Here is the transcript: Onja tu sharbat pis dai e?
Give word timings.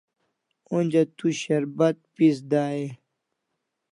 Onja 0.75 1.03
tu 1.17 1.27
sharbat 1.41 1.97
pis 2.15 2.37
dai 2.51 2.77
e? 2.87 2.87